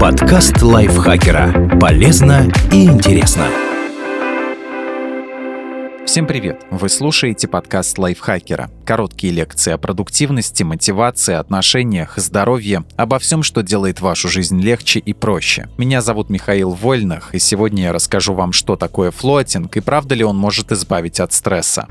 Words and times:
Подкаст 0.00 0.60
лайфхакера. 0.60 1.78
Полезно 1.78 2.50
и 2.72 2.86
интересно. 2.86 3.46
Всем 6.04 6.26
привет! 6.26 6.60
Вы 6.70 6.88
слушаете 6.88 7.46
подкаст 7.46 7.98
лайфхакера. 7.98 8.70
Короткие 8.84 9.32
лекции 9.32 9.72
о 9.72 9.78
продуктивности, 9.78 10.64
мотивации, 10.64 11.34
отношениях, 11.34 12.14
здоровье, 12.16 12.84
обо 12.96 13.20
всем, 13.20 13.44
что 13.44 13.62
делает 13.62 14.00
вашу 14.00 14.28
жизнь 14.28 14.60
легче 14.60 14.98
и 14.98 15.12
проще. 15.12 15.68
Меня 15.78 16.02
зовут 16.02 16.28
Михаил 16.28 16.70
Вольнах, 16.70 17.32
и 17.32 17.38
сегодня 17.38 17.84
я 17.84 17.92
расскажу 17.92 18.34
вам, 18.34 18.52
что 18.52 18.74
такое 18.74 19.12
флотинг 19.12 19.76
и 19.76 19.80
правда 19.80 20.16
ли 20.16 20.24
он 20.24 20.36
может 20.36 20.72
избавить 20.72 21.20
от 21.20 21.32
стресса. 21.32 21.86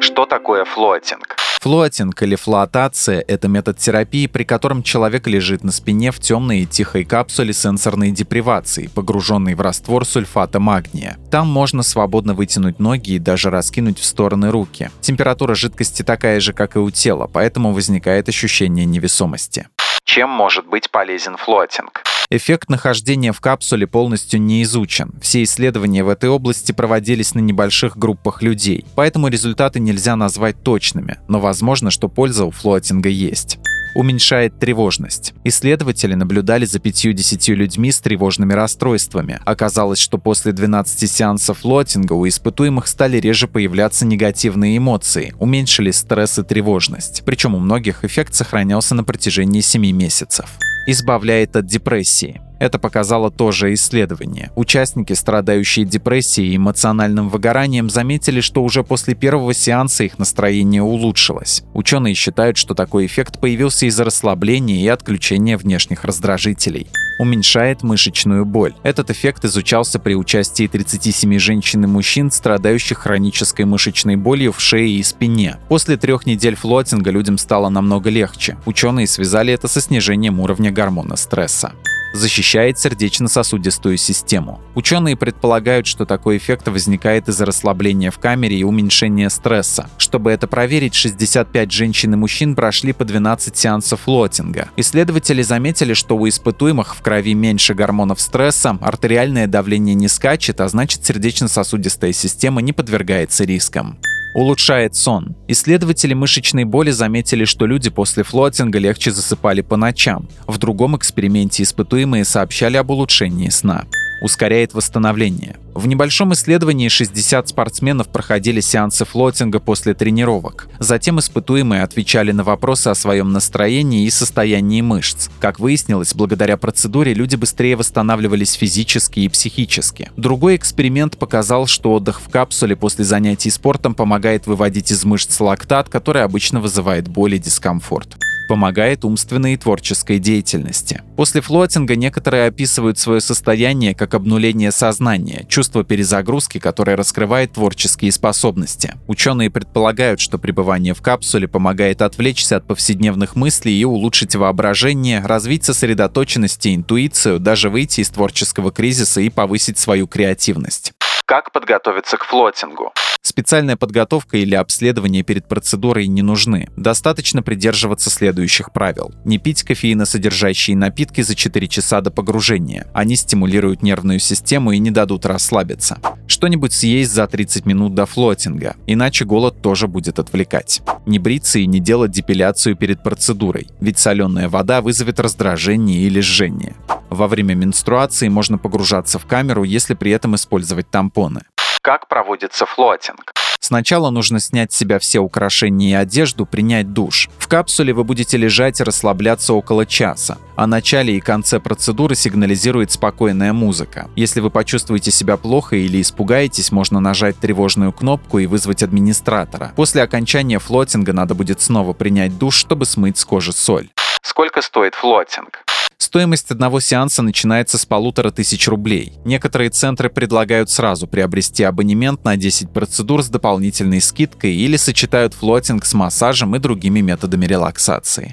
Что 0.00 0.26
такое 0.26 0.64
флотинг? 0.66 1.39
Флотинг 1.60 2.22
или 2.22 2.36
флотация– 2.36 3.22
это 3.28 3.46
метод 3.46 3.76
терапии, 3.76 4.26
при 4.26 4.44
котором 4.44 4.82
человек 4.82 5.26
лежит 5.26 5.62
на 5.62 5.72
спине 5.72 6.10
в 6.10 6.18
темной 6.18 6.60
и 6.60 6.66
тихой 6.66 7.04
капсуле 7.04 7.52
сенсорной 7.52 8.12
депривации, 8.12 8.86
погруженной 8.86 9.54
в 9.54 9.60
раствор 9.60 10.06
сульфата 10.06 10.58
магния. 10.58 11.18
Там 11.30 11.48
можно 11.48 11.82
свободно 11.82 12.32
вытянуть 12.32 12.78
ноги 12.78 13.10
и 13.10 13.18
даже 13.18 13.50
раскинуть 13.50 13.98
в 13.98 14.06
стороны 14.06 14.50
руки. 14.50 14.90
Температура 15.02 15.54
жидкости 15.54 16.02
такая 16.02 16.40
же, 16.40 16.54
как 16.54 16.76
и 16.76 16.78
у 16.78 16.90
тела, 16.90 17.28
поэтому 17.30 17.74
возникает 17.74 18.30
ощущение 18.30 18.86
невесомости. 18.86 19.68
Чем 20.04 20.30
может 20.30 20.66
быть 20.66 20.90
полезен 20.90 21.36
флотинг? 21.36 22.02
Эффект 22.32 22.70
нахождения 22.70 23.32
в 23.32 23.40
капсуле 23.40 23.88
полностью 23.88 24.40
не 24.40 24.62
изучен. 24.62 25.14
Все 25.20 25.42
исследования 25.42 26.04
в 26.04 26.08
этой 26.08 26.30
области 26.30 26.70
проводились 26.70 27.34
на 27.34 27.40
небольших 27.40 27.98
группах 27.98 28.40
людей, 28.40 28.84
поэтому 28.94 29.26
результаты 29.26 29.80
нельзя 29.80 30.14
назвать 30.14 30.62
точными, 30.62 31.18
но 31.26 31.40
возможно, 31.40 31.90
что 31.90 32.08
польза 32.08 32.44
у 32.44 32.52
флотинга 32.52 33.08
есть 33.08 33.58
уменьшает 33.94 34.58
тревожность. 34.58 35.34
Исследователи 35.44 36.14
наблюдали 36.14 36.64
за 36.64 36.78
50 36.78 37.48
людьми 37.48 37.92
с 37.92 38.00
тревожными 38.00 38.52
расстройствами. 38.52 39.40
Оказалось, 39.44 39.98
что 39.98 40.18
после 40.18 40.52
12 40.52 41.10
сеансов 41.10 41.58
флотинга 41.58 42.14
у 42.14 42.26
испытуемых 42.26 42.86
стали 42.86 43.18
реже 43.18 43.48
появляться 43.48 44.06
негативные 44.06 44.76
эмоции, 44.76 45.34
уменьшили 45.38 45.90
стресс 45.90 46.38
и 46.38 46.42
тревожность. 46.42 47.22
Причем 47.24 47.54
у 47.54 47.58
многих 47.58 48.04
эффект 48.04 48.34
сохранялся 48.34 48.94
на 48.94 49.04
протяжении 49.04 49.60
7 49.60 49.90
месяцев 49.92 50.50
избавляет 50.86 51.56
от 51.56 51.66
депрессии. 51.66 52.40
Это 52.60 52.78
показало 52.78 53.30
тоже 53.30 53.72
исследование. 53.74 54.52
Участники, 54.54 55.14
страдающие 55.14 55.86
депрессией 55.86 56.52
и 56.52 56.56
эмоциональным 56.56 57.30
выгоранием, 57.30 57.88
заметили, 57.88 58.40
что 58.40 58.62
уже 58.62 58.84
после 58.84 59.14
первого 59.14 59.54
сеанса 59.54 60.04
их 60.04 60.18
настроение 60.18 60.82
улучшилось. 60.82 61.64
Ученые 61.72 62.14
считают, 62.14 62.58
что 62.58 62.74
такой 62.74 63.06
эффект 63.06 63.40
появился 63.40 63.86
из-за 63.86 64.04
расслабления 64.04 64.82
и 64.82 64.88
отключения 64.88 65.56
внешних 65.56 66.04
раздражителей 66.04 66.86
уменьшает 67.20 67.82
мышечную 67.82 68.46
боль. 68.46 68.72
Этот 68.82 69.10
эффект 69.10 69.44
изучался 69.44 69.98
при 69.98 70.14
участии 70.14 70.66
37 70.66 71.38
женщин 71.38 71.84
и 71.84 71.86
мужчин, 71.86 72.30
страдающих 72.30 72.96
хронической 72.96 73.66
мышечной 73.66 74.16
болью 74.16 74.52
в 74.52 74.60
шее 74.60 74.96
и 74.96 75.02
спине. 75.02 75.58
После 75.68 75.98
трех 75.98 76.24
недель 76.24 76.56
флотинга 76.56 77.10
людям 77.10 77.36
стало 77.36 77.68
намного 77.68 78.08
легче. 78.08 78.56
Ученые 78.64 79.06
связали 79.06 79.52
это 79.52 79.68
со 79.68 79.82
снижением 79.82 80.40
уровня 80.40 80.70
гормона 80.70 81.16
стресса 81.16 81.74
защищает 82.12 82.78
сердечно-сосудистую 82.78 83.96
систему. 83.96 84.60
Ученые 84.74 85.16
предполагают, 85.16 85.86
что 85.86 86.04
такой 86.04 86.36
эффект 86.36 86.68
возникает 86.68 87.28
из-за 87.28 87.46
расслабления 87.46 88.10
в 88.10 88.18
камере 88.18 88.56
и 88.56 88.64
уменьшения 88.64 89.30
стресса. 89.30 89.88
Чтобы 89.98 90.30
это 90.30 90.46
проверить, 90.46 90.94
65 90.94 91.72
женщин 91.72 92.14
и 92.14 92.16
мужчин 92.16 92.54
прошли 92.54 92.92
по 92.92 93.04
12 93.04 93.56
сеансов 93.56 94.00
флотинга. 94.02 94.68
Исследователи 94.76 95.42
заметили, 95.42 95.94
что 95.94 96.16
у 96.16 96.28
испытуемых 96.28 96.96
в 96.96 97.02
крови 97.02 97.34
меньше 97.34 97.74
гормонов 97.74 98.20
стресса, 98.20 98.78
артериальное 98.80 99.46
давление 99.46 99.94
не 99.94 100.08
скачет, 100.08 100.60
а 100.60 100.68
значит 100.68 101.04
сердечно-сосудистая 101.04 102.12
система 102.12 102.60
не 102.60 102.72
подвергается 102.72 103.44
рискам 103.44 103.98
улучшает 104.34 104.94
сон. 104.96 105.36
Исследователи 105.48 106.14
мышечной 106.14 106.64
боли 106.64 106.90
заметили, 106.90 107.44
что 107.44 107.66
люди 107.66 107.90
после 107.90 108.22
флотинга 108.22 108.78
легче 108.78 109.10
засыпали 109.10 109.60
по 109.60 109.76
ночам. 109.76 110.28
В 110.46 110.58
другом 110.58 110.96
эксперименте 110.96 111.62
испытуемые 111.62 112.24
сообщали 112.24 112.76
об 112.76 112.90
улучшении 112.90 113.48
сна 113.48 113.84
ускоряет 114.20 114.74
восстановление. 114.74 115.56
В 115.74 115.86
небольшом 115.86 116.32
исследовании 116.32 116.88
60 116.88 117.48
спортсменов 117.48 118.08
проходили 118.08 118.60
сеансы 118.60 119.04
флотинга 119.04 119.60
после 119.60 119.94
тренировок. 119.94 120.68
Затем 120.78 121.18
испытуемые 121.20 121.82
отвечали 121.82 122.32
на 122.32 122.42
вопросы 122.42 122.88
о 122.88 122.94
своем 122.94 123.32
настроении 123.32 124.04
и 124.04 124.10
состоянии 124.10 124.80
мышц. 124.80 125.28
Как 125.38 125.60
выяснилось, 125.60 126.14
благодаря 126.14 126.56
процедуре 126.56 127.14
люди 127.14 127.36
быстрее 127.36 127.76
восстанавливались 127.76 128.52
физически 128.54 129.20
и 129.20 129.28
психически. 129.28 130.10
Другой 130.16 130.56
эксперимент 130.56 131.16
показал, 131.16 131.66
что 131.66 131.92
отдых 131.92 132.20
в 132.20 132.28
капсуле 132.28 132.76
после 132.76 133.04
занятий 133.04 133.50
спортом 133.50 133.94
помогает 133.94 134.46
выводить 134.46 134.90
из 134.90 135.04
мышц 135.04 135.38
лактат, 135.40 135.88
который 135.88 136.24
обычно 136.24 136.60
вызывает 136.60 137.08
боль 137.08 137.36
и 137.36 137.38
дискомфорт 137.38 138.16
помогает 138.50 139.04
умственной 139.04 139.52
и 139.52 139.56
творческой 139.56 140.18
деятельности. 140.18 141.02
После 141.16 141.40
флотинга 141.40 141.94
некоторые 141.94 142.48
описывают 142.48 142.98
свое 142.98 143.20
состояние 143.20 143.94
как 143.94 144.12
обнуление 144.14 144.72
сознания, 144.72 145.46
чувство 145.48 145.84
перезагрузки, 145.84 146.58
которое 146.58 146.96
раскрывает 146.96 147.52
творческие 147.52 148.10
способности. 148.10 148.96
Ученые 149.06 149.50
предполагают, 149.50 150.18
что 150.18 150.36
пребывание 150.36 150.94
в 150.94 151.00
капсуле 151.00 151.46
помогает 151.46 152.02
отвлечься 152.02 152.56
от 152.56 152.66
повседневных 152.66 153.36
мыслей 153.36 153.78
и 153.78 153.84
улучшить 153.84 154.34
воображение, 154.34 155.24
развить 155.24 155.62
сосредоточенность 155.62 156.66
и 156.66 156.74
интуицию, 156.74 157.38
даже 157.38 157.70
выйти 157.70 158.00
из 158.00 158.08
творческого 158.08 158.72
кризиса 158.72 159.20
и 159.20 159.28
повысить 159.28 159.78
свою 159.78 160.08
креативность. 160.08 160.92
Как 161.24 161.52
подготовиться 161.52 162.16
к 162.16 162.24
флотингу? 162.24 162.92
Специальная 163.22 163.76
подготовка 163.76 164.38
или 164.38 164.54
обследование 164.54 165.22
перед 165.22 165.46
процедурой 165.46 166.06
не 166.06 166.22
нужны. 166.22 166.68
Достаточно 166.76 167.42
придерживаться 167.42 168.08
следующих 168.08 168.72
правил. 168.72 169.12
Не 169.24 169.38
пить 169.38 169.62
кофеиносодержащие 169.62 170.76
напитки 170.76 171.20
за 171.20 171.34
4 171.34 171.68
часа 171.68 172.00
до 172.00 172.10
погружения. 172.10 172.86
Они 172.94 173.16
стимулируют 173.16 173.82
нервную 173.82 174.18
систему 174.18 174.72
и 174.72 174.78
не 174.78 174.90
дадут 174.90 175.26
расслабиться. 175.26 175.98
Что-нибудь 176.26 176.72
съесть 176.72 177.12
за 177.12 177.26
30 177.26 177.66
минут 177.66 177.94
до 177.94 178.06
флотинга, 178.06 178.76
иначе 178.86 179.24
голод 179.24 179.60
тоже 179.60 179.86
будет 179.86 180.18
отвлекать. 180.18 180.80
Не 181.04 181.18
бриться 181.18 181.58
и 181.58 181.66
не 181.66 181.78
делать 181.80 182.12
депиляцию 182.12 182.74
перед 182.74 183.02
процедурой, 183.02 183.68
ведь 183.80 183.98
соленая 183.98 184.48
вода 184.48 184.80
вызовет 184.80 185.20
раздражение 185.20 186.00
или 186.00 186.20
жжение. 186.20 186.74
Во 187.10 187.28
время 187.28 187.54
менструации 187.54 188.28
можно 188.28 188.58
погружаться 188.58 189.18
в 189.18 189.26
камеру, 189.26 189.64
если 189.64 189.94
при 189.94 190.12
этом 190.12 190.36
использовать 190.36 190.90
тампоны. 190.90 191.42
Как 191.82 192.08
проводится 192.08 192.66
флотинг? 192.66 193.32
Сначала 193.58 194.10
нужно 194.10 194.38
снять 194.38 194.72
с 194.72 194.76
себя 194.76 194.98
все 194.98 195.20
украшения 195.20 195.90
и 195.90 196.02
одежду, 196.02 196.44
принять 196.44 196.92
душ. 196.92 197.28
В 197.38 197.48
капсуле 197.48 197.94
вы 197.94 198.04
будете 198.04 198.36
лежать 198.36 198.80
и 198.80 198.84
расслабляться 198.84 199.54
около 199.54 199.86
часа. 199.86 200.38
О 200.56 200.66
начале 200.66 201.16
и 201.16 201.20
конце 201.20 201.58
процедуры 201.58 202.14
сигнализирует 202.16 202.90
спокойная 202.90 203.54
музыка. 203.54 204.08
Если 204.14 204.40
вы 204.40 204.50
почувствуете 204.50 205.10
себя 205.10 205.36
плохо 205.38 205.76
или 205.76 206.02
испугаетесь, 206.02 206.72
можно 206.72 207.00
нажать 207.00 207.38
тревожную 207.38 207.92
кнопку 207.92 208.38
и 208.38 208.46
вызвать 208.46 208.82
администратора. 208.82 209.72
После 209.76 210.02
окончания 210.02 210.58
флотинга 210.58 211.14
надо 211.14 211.34
будет 211.34 211.62
снова 211.62 211.92
принять 211.94 212.36
душ, 212.36 212.56
чтобы 212.56 212.84
смыть 212.84 213.16
с 213.16 213.24
кожи 213.24 213.52
соль. 213.52 213.88
Сколько 214.22 214.60
стоит 214.60 214.94
флотинг? 214.94 215.64
Стоимость 216.00 216.50
одного 216.50 216.80
сеанса 216.80 217.20
начинается 217.20 217.76
с 217.76 217.84
полутора 217.84 218.30
тысяч 218.30 218.66
рублей. 218.68 219.12
Некоторые 219.26 219.68
центры 219.68 220.08
предлагают 220.08 220.70
сразу 220.70 221.06
приобрести 221.06 221.62
абонемент 221.62 222.24
на 222.24 222.38
10 222.38 222.70
процедур 222.70 223.22
с 223.22 223.28
дополнительной 223.28 224.00
скидкой 224.00 224.54
или 224.54 224.78
сочетают 224.78 225.34
флотинг 225.34 225.84
с 225.84 225.92
массажем 225.92 226.56
и 226.56 226.58
другими 226.58 227.00
методами 227.00 227.44
релаксации. 227.44 228.32